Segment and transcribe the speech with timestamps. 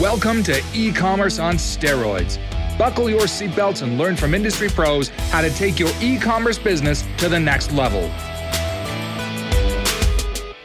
[0.00, 2.38] Welcome to e commerce on steroids.
[2.78, 7.04] Buckle your seatbelts and learn from industry pros how to take your e commerce business
[7.16, 8.08] to the next level.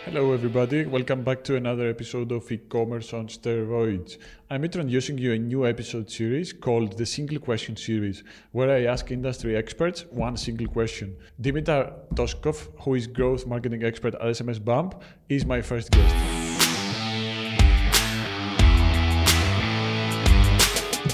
[0.06, 0.86] Hello, everybody.
[0.86, 4.20] Welcome back to another episode of e commerce on steroids.
[4.52, 9.10] I'm introducing you a new episode series called the Single Question Series, where I ask
[9.10, 11.18] industry experts one single question.
[11.42, 16.63] Dimitar Toshkov, who is growth marketing expert at SMS Bump, is my first guest.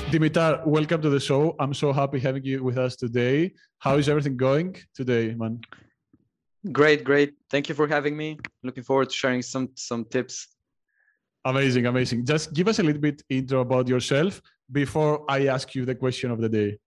[0.09, 1.55] Dimitar, welcome to the show.
[1.59, 3.53] I'm so happy having you with us today.
[3.77, 5.61] How is everything going today, man?
[6.71, 7.35] Great, great.
[7.51, 8.39] Thank you for having me.
[8.63, 10.47] Looking forward to sharing some some tips.
[11.45, 12.25] Amazing, amazing.
[12.25, 14.41] Just give us a little bit intro about yourself
[14.71, 16.79] before I ask you the question of the day.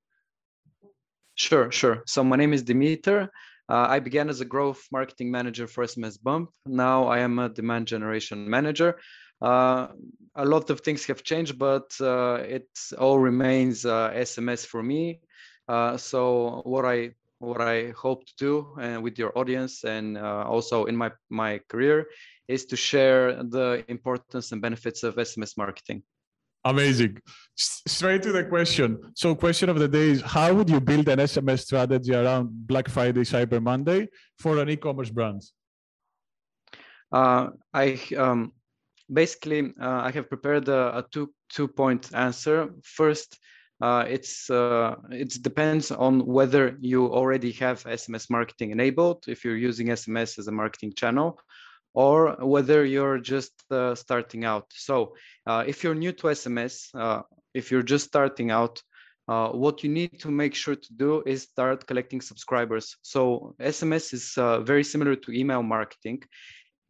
[1.36, 2.02] Sure, sure.
[2.06, 3.28] So my name is Dimitar.
[3.68, 6.50] Uh, I began as a growth marketing manager for SMS Bump.
[6.66, 8.98] Now I am a demand generation manager.
[9.40, 9.88] Uh,
[10.34, 15.20] a lot of things have changed, but uh, it all remains SMS uh, for me.
[15.68, 20.16] Uh, so what I what I hope to do and uh, with your audience and
[20.16, 22.06] uh, also in my my career
[22.48, 26.02] is to share the importance and benefits of SMS marketing.
[26.64, 27.18] Amazing.
[27.58, 28.98] S- straight to the question.
[29.14, 32.88] So, question of the day is: How would you build an SMS strategy around Black
[32.88, 35.42] Friday, Cyber Monday for an e-commerce brand?
[37.10, 38.52] Uh, I um,
[39.12, 42.70] basically uh, I have prepared a, a two two point answer.
[42.82, 43.38] First,
[43.80, 49.56] uh, it's uh, it depends on whether you already have SMS marketing enabled, if you're
[49.56, 51.40] using SMS as a marketing channel,
[51.94, 54.66] or whether you're just uh, starting out.
[54.72, 55.14] So
[55.46, 57.22] uh, if you're new to SMS, uh,
[57.54, 58.82] if you're just starting out,
[59.26, 62.96] what you need to make sure to do is start collecting subscribers.
[63.02, 64.34] So SMS is
[64.66, 66.22] very similar to email marketing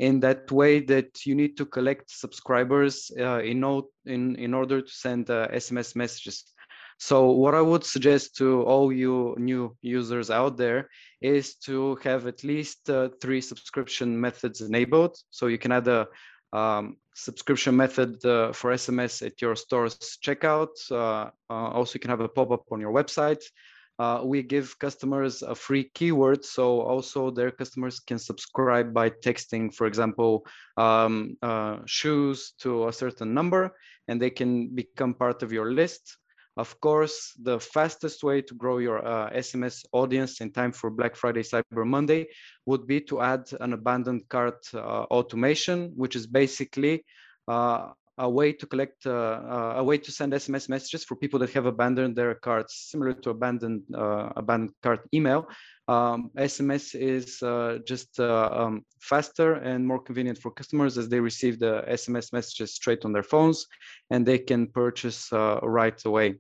[0.03, 3.63] in that way that you need to collect subscribers in,
[4.07, 6.53] in, in order to send SMS messages.
[6.99, 10.89] So what I would suggest to all you new users out there
[11.21, 15.17] is to have at least uh, three subscription methods enabled.
[15.31, 16.09] So you can add a
[16.53, 20.75] um, subscription method uh, for SMS at your store's checkout.
[20.91, 23.43] Uh, uh, also, you can have a pop-up on your website.
[24.03, 29.73] Uh, we give customers a free keyword, so also their customers can subscribe by texting,
[29.73, 30.45] for example,
[30.77, 33.71] um, uh, shoes to a certain number,
[34.09, 36.19] and they can become part of your list.
[36.57, 41.15] Of course, the fastest way to grow your uh, SMS audience in time for Black
[41.15, 42.27] Friday, Cyber Monday
[42.67, 47.05] would be to add an abandoned cart uh, automation, which is basically
[47.47, 51.39] uh, a way to collect, uh, uh, a way to send SMS messages for people
[51.41, 55.49] that have abandoned their cards, similar to abandoned uh, abandoned card email.
[55.89, 61.21] Um, SMS is uh, just uh, um, faster and more convenient for customers as they
[61.21, 63.67] receive the SMS messages straight on their phones
[64.11, 66.39] and they can purchase uh, right away.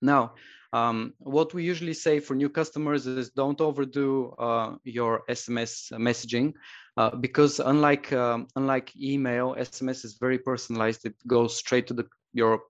[0.00, 0.34] Now,
[0.72, 6.52] um, what we usually say for new customers is don't overdo uh, your SMS messaging
[6.96, 11.04] uh, because unlike um, unlike email, SMS is very personalized.
[11.04, 12.60] It goes straight to the your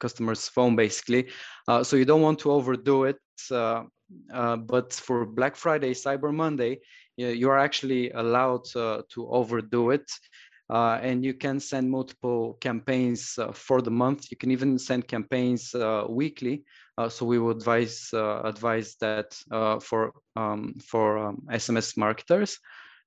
[0.00, 1.28] customer's phone basically.
[1.68, 3.18] Uh, so you don't want to overdo it.
[3.50, 3.84] Uh,
[4.32, 6.80] uh, but for Black Friday, Cyber Monday,
[7.16, 10.10] you are actually allowed to overdo it.
[10.70, 14.30] Uh, and you can send multiple campaigns uh, for the month.
[14.30, 16.64] You can even send campaigns uh, weekly.
[17.08, 19.34] So we would advise advise that
[19.82, 22.58] for um, for um, SMS marketers.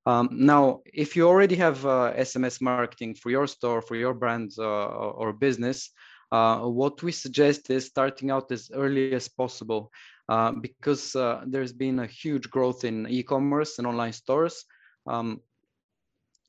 [0.05, 5.33] Um, now, if you already have SMS marketing for your store, for your brand or
[5.33, 5.91] business,
[6.29, 9.91] what we suggest is starting out as early as possible.
[10.29, 14.65] Uh, because uh, there's been a huge growth in e-commerce and online stores.
[15.05, 15.39] Um,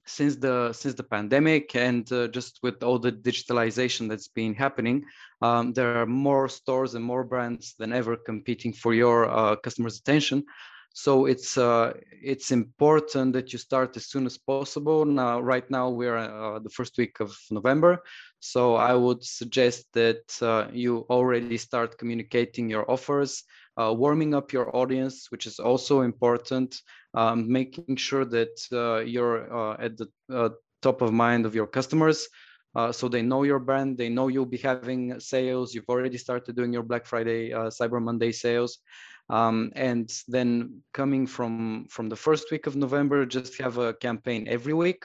[0.09, 5.05] since the since the pandemic and uh, just with all the digitalization that's been happening
[5.43, 9.99] um, there are more stores and more brands than ever competing for your uh, customers
[9.99, 10.45] attention.
[10.95, 15.05] So it's uh, it's important that you start as soon as possible.
[15.05, 18.03] Now right now we're uh, the first week of november.
[18.41, 23.45] So i would suggest that uh, you already start communicating your offers
[23.79, 26.83] uh, warming up your audience which is also important
[27.19, 30.51] um, making sure that uh, you're uh, at the uh,
[30.83, 32.29] top of mind of your customers.
[32.77, 35.75] Uh, so they know your brand, they know you'll be having sales.
[35.75, 38.79] You've already started doing your Black Friday, uh, Cyber Monday sales,
[39.31, 44.47] um, and then coming from from the first week of November, just have a campaign
[44.47, 45.03] every week.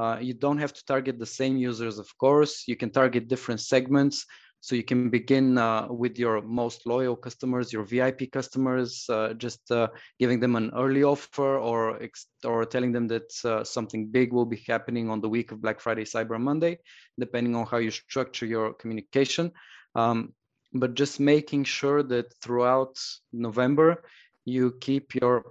[0.00, 2.64] Uh, you don't have to target the same users, of course.
[2.70, 4.26] You can target different segments.
[4.66, 9.70] So you can begin uh, with your most loyal customers, your VIP customers, uh, just
[9.70, 9.86] uh,
[10.18, 12.00] giving them an early offer or
[12.44, 15.78] or telling them that uh, something big will be happening on the week of Black
[15.78, 16.80] Friday, Cyber Monday,
[17.16, 19.52] depending on how you structure your communication.
[19.94, 20.32] Um,
[20.72, 22.98] but just making sure that throughout
[23.32, 24.02] November
[24.46, 25.44] you keep your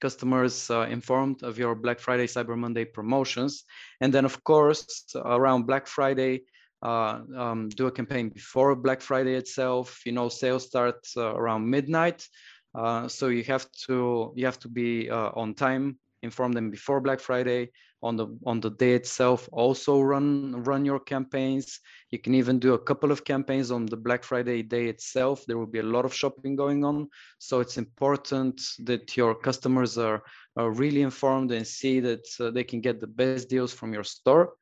[0.00, 3.64] customers uh, informed of your Black Friday, Cyber Monday promotions.
[4.00, 6.44] And then, of course, around Black Friday,
[6.84, 10.02] uh, um, do a campaign before Black Friday itself.
[10.04, 12.28] You know, sales start uh, around midnight,
[12.74, 15.98] uh, so you have to you have to be uh, on time.
[16.22, 17.70] Inform them before Black Friday.
[18.02, 21.80] On the on the day itself, also run run your campaigns.
[22.10, 25.46] You can even do a couple of campaigns on the Black Friday day itself.
[25.46, 27.08] There will be a lot of shopping going on.
[27.38, 30.22] So it's important that your customers are,
[30.58, 34.04] are really informed and see that uh, they can get the best deals from your
[34.04, 34.52] store.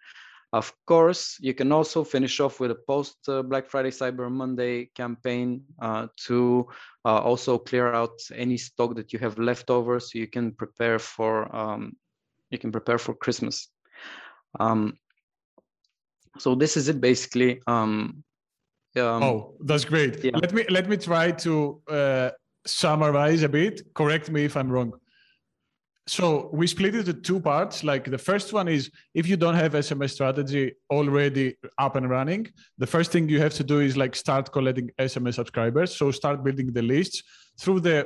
[0.52, 4.90] Of course, you can also finish off with a post uh, Black Friday Cyber Monday
[4.94, 6.68] campaign uh, to
[7.06, 10.98] uh, also clear out any stock that you have left over so you can prepare
[10.98, 11.96] for um,
[12.50, 13.68] you can prepare for Christmas.
[14.60, 14.98] Um,
[16.38, 18.22] so this is it basically um,
[18.96, 20.30] um, oh that's great yeah.
[20.34, 22.30] let me let me try to uh,
[22.66, 24.92] summarize a bit correct me if i'm wrong
[26.16, 29.58] so we split it into two parts like the first one is if you don't
[29.62, 31.46] have sms strategy already
[31.78, 32.42] up and running
[32.78, 36.44] the first thing you have to do is like start collecting sms subscribers so start
[36.44, 37.22] building the lists
[37.60, 37.98] through the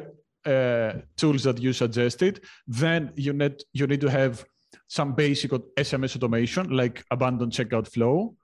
[0.54, 2.34] uh, tools that you suggested
[2.66, 4.44] then you need you need to have
[4.88, 8.34] some basic SMS automation like abandoned checkout flow.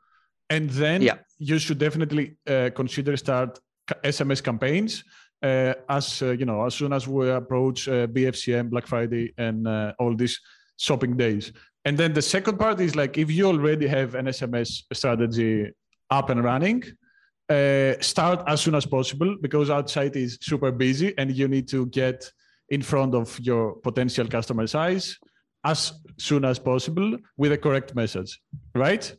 [0.51, 1.19] And then yeah.
[1.39, 3.59] you should definitely uh, consider start
[4.05, 5.05] SMS campaigns
[5.43, 9.93] as uh, you know as soon as we approach uh, BFCM, Black Friday, and uh,
[9.99, 10.41] all these
[10.79, 11.53] shopping days.
[11.85, 15.71] And then the second part is like if you already have an SMS strategy
[16.11, 16.85] up and running,
[17.49, 21.87] uh, start as soon as possible because outside is super busy and you need to
[21.87, 22.31] get
[22.69, 25.19] in front of your potential customer size
[25.65, 28.41] as soon as possible with a correct message,
[28.75, 29.15] right?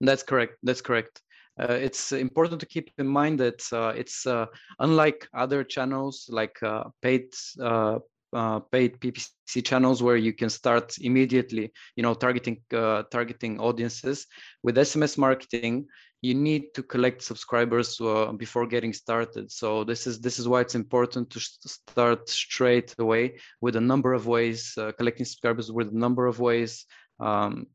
[0.00, 0.54] That's correct.
[0.62, 1.22] That's correct.
[1.60, 4.46] Uh, it's important to keep in mind that uh, it's uh,
[4.78, 7.98] unlike other channels like uh, paid uh,
[8.32, 14.26] uh, paid PPC channels where you can start immediately, you know, targeting targeting audiences.
[14.62, 15.86] With SMS marketing,
[16.22, 19.50] you need to collect subscribers uh, before getting started.
[19.50, 24.12] So this is this is why it's important to start straight away with a number
[24.12, 26.86] of ways, uh, collecting subscribers with a number of ways.
[27.18, 27.66] Um,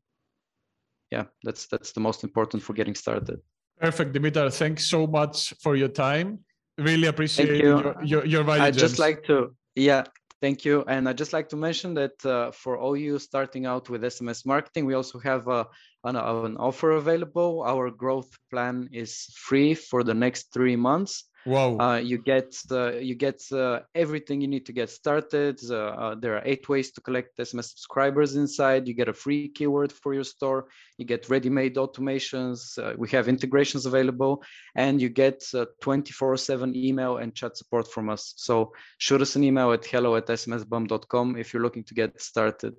[1.10, 3.40] yeah, that's that's the most important for getting started.
[3.80, 4.52] Perfect, Dimitar.
[4.52, 6.40] Thanks so much for your time.
[6.78, 7.68] Really appreciate you.
[7.68, 8.62] your your, your value.
[8.62, 10.04] I'd just like to yeah
[10.40, 10.84] Thank you.
[10.86, 14.46] And I'd just like to mention that uh, for all you starting out with SMS
[14.46, 15.64] marketing, we also have uh,
[16.04, 17.64] an, an, offer available.
[17.66, 21.24] Our growth plan is free for the next three months.
[21.48, 21.78] Wow!
[21.78, 25.58] Uh, you get uh, you get uh, everything you need to get started.
[25.70, 28.86] Uh, uh, there are eight ways to collect SMS subscribers inside.
[28.86, 30.66] You get a free keyword for your store.
[30.98, 32.78] You get ready-made automations.
[32.78, 34.42] Uh, we have integrations available,
[34.76, 35.40] and you get
[35.80, 38.34] 24/7 email and chat support from us.
[38.36, 42.74] So shoot us an email at hello at smsbump.com if you're looking to get started.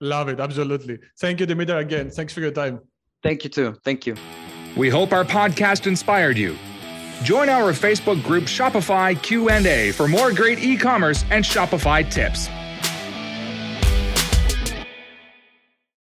[0.00, 1.00] Love it, absolutely.
[1.18, 1.80] Thank you, Dimitar.
[1.80, 2.80] Again, thanks for your time.
[3.24, 3.74] Thank you too.
[3.84, 4.14] Thank you.
[4.76, 6.56] We hope our podcast inspired you.
[7.22, 12.48] Join our Facebook group Shopify Q&A for more great e-commerce and Shopify tips.